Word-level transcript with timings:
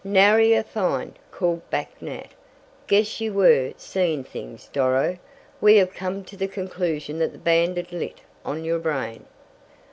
"Nary 0.03 0.53
a 0.53 0.63
find!" 0.63 1.13
called 1.29 1.69
back 1.69 1.91
Nat. 2.01 2.29
"Guess 2.87 3.21
you 3.21 3.33
were 3.33 3.71
'seeing 3.77 4.23
things,' 4.23 4.67
Doro. 4.73 5.19
We 5.61 5.75
have 5.77 5.93
come 5.93 6.23
to 6.23 6.35
the 6.35 6.47
conclusion 6.47 7.19
that 7.19 7.33
the 7.33 7.37
bandit 7.37 7.91
lit 7.91 8.21
on 8.43 8.63
your 8.65 8.79
brain." 8.79 9.25